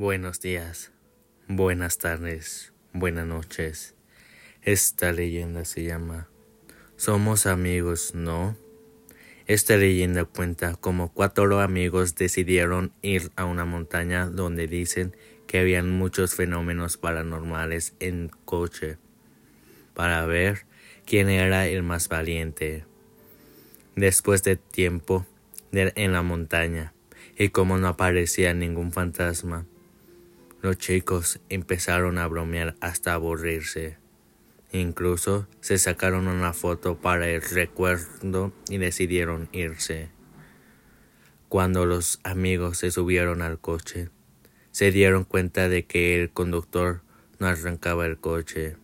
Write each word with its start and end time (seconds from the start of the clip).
Buenos 0.00 0.40
días, 0.40 0.92
buenas 1.48 1.98
tardes, 1.98 2.72
buenas 2.92 3.26
noches. 3.26 3.96
Esta 4.62 5.10
leyenda 5.10 5.64
se 5.64 5.82
llama 5.82 6.28
Somos 6.94 7.46
amigos, 7.46 8.14
¿no? 8.14 8.56
Esta 9.48 9.76
leyenda 9.76 10.24
cuenta 10.24 10.76
como 10.76 11.12
cuatro 11.12 11.58
amigos 11.58 12.14
decidieron 12.14 12.92
ir 13.02 13.32
a 13.34 13.44
una 13.44 13.64
montaña 13.64 14.26
donde 14.26 14.68
dicen 14.68 15.16
que 15.48 15.58
habían 15.58 15.90
muchos 15.90 16.36
fenómenos 16.36 16.96
paranormales 16.96 17.96
en 17.98 18.30
coche 18.44 18.98
para 19.94 20.24
ver 20.26 20.64
quién 21.06 21.28
era 21.28 21.66
el 21.66 21.82
más 21.82 22.08
valiente. 22.08 22.84
Después 23.96 24.44
de 24.44 24.54
tiempo 24.54 25.26
en 25.72 26.12
la 26.12 26.22
montaña 26.22 26.94
y 27.36 27.48
como 27.48 27.78
no 27.78 27.88
aparecía 27.88 28.54
ningún 28.54 28.92
fantasma, 28.92 29.66
los 30.60 30.76
chicos 30.78 31.40
empezaron 31.48 32.18
a 32.18 32.26
bromear 32.26 32.76
hasta 32.80 33.14
aburrirse. 33.14 33.96
Incluso 34.72 35.46
se 35.60 35.78
sacaron 35.78 36.28
una 36.28 36.52
foto 36.52 36.96
para 36.96 37.28
el 37.28 37.42
recuerdo 37.42 38.52
y 38.68 38.78
decidieron 38.78 39.48
irse. 39.52 40.10
Cuando 41.48 41.86
los 41.86 42.20
amigos 42.24 42.78
se 42.78 42.90
subieron 42.90 43.40
al 43.40 43.58
coche, 43.58 44.10
se 44.70 44.90
dieron 44.90 45.24
cuenta 45.24 45.68
de 45.68 45.86
que 45.86 46.20
el 46.20 46.30
conductor 46.30 47.02
no 47.38 47.46
arrancaba 47.46 48.04
el 48.04 48.18
coche. 48.18 48.76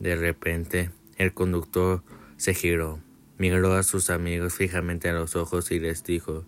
De 0.00 0.16
repente, 0.16 0.90
el 1.16 1.34
conductor 1.34 2.02
se 2.36 2.54
giró, 2.54 3.00
miró 3.36 3.74
a 3.74 3.82
sus 3.82 4.10
amigos 4.10 4.54
fijamente 4.54 5.08
a 5.08 5.12
los 5.12 5.36
ojos 5.36 5.70
y 5.70 5.78
les 5.78 6.02
dijo, 6.02 6.44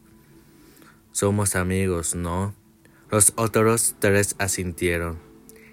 Somos 1.12 1.55
amigos, 1.57 2.15
¿no? 2.15 2.55
Los 3.10 3.32
otros 3.34 3.96
tres 3.98 4.37
asintieron. 4.38 5.19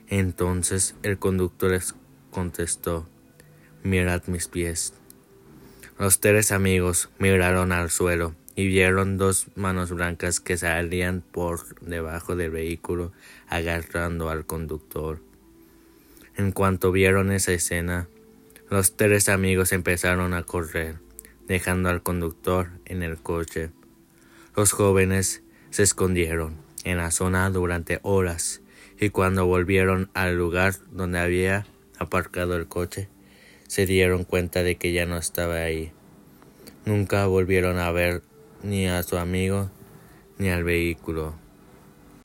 Entonces 0.08 0.96
el 1.04 1.20
conductor 1.20 1.70
les 1.70 1.94
contestó, 2.32 3.08
Mirad 3.84 4.24
mis 4.26 4.48
pies. 4.48 4.96
Los 6.00 6.20
tres 6.20 6.52
amigos 6.52 7.10
miraron 7.20 7.72
al 7.74 7.92
suelo 7.92 8.34
y 8.56 8.66
vieron 8.66 9.20
dos 9.20 9.50
manos 9.54 9.92
blancas 9.92 10.40
que 10.40 10.58
salían 10.58 11.22
por 11.22 11.80
debajo 11.82 12.36
del 12.36 12.50
vehículo 12.50 13.12
agarrando 13.48 14.32
al 14.32 14.48
conductor. 14.48 15.22
En 16.38 16.52
cuanto 16.52 16.92
vieron 16.92 17.32
esa 17.32 17.52
escena, 17.52 18.08
los 18.72 18.98
tres 18.98 19.30
amigos 19.30 19.74
empezaron 19.74 20.34
a 20.34 20.42
correr, 20.42 20.96
dejando 21.48 21.90
al 21.90 22.02
conductor 22.02 22.72
en 22.86 23.04
el 23.04 23.18
coche. 23.18 23.70
Los 24.56 24.72
jóvenes 24.72 25.44
se 25.70 25.84
escondieron 25.84 26.67
en 26.84 26.98
la 26.98 27.12
zona 27.12 27.50
durante 27.50 28.00
horas 28.04 28.62
y 29.00 29.10
cuando 29.10 29.46
volvieron 29.46 30.10
al 30.14 30.36
lugar 30.36 30.76
donde 30.92 31.20
había 31.20 31.66
aparcado 32.00 32.56
el 32.56 32.68
coche, 32.68 33.10
se 33.68 33.86
dieron 33.86 34.24
cuenta 34.24 34.64
de 34.64 34.76
que 34.78 34.92
ya 34.94 35.06
no 35.06 35.18
estaba 35.18 35.56
ahí. 35.56 35.92
Nunca 36.86 37.26
volvieron 37.28 37.80
a 37.80 37.92
ver 37.92 38.24
ni 38.64 38.88
a 38.88 39.04
su 39.04 39.18
amigo 39.18 39.70
ni 40.38 40.50
al 40.50 40.64
vehículo. 40.64 41.36